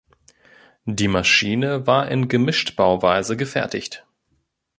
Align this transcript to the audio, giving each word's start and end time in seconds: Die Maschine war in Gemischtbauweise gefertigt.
Die 0.87 1.07
Maschine 1.07 1.85
war 1.85 2.09
in 2.09 2.27
Gemischtbauweise 2.27 3.37
gefertigt. 3.37 4.03